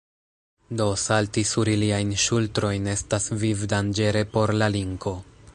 Do 0.79 0.87
salti 1.01 1.43
sur 1.49 1.71
iliajn 1.75 2.15
ŝultrojn 2.25 2.91
estas 2.97 3.31
vivdanĝere 3.45 4.29
por 4.35 4.59
la 4.63 4.75
linko. 4.79 5.19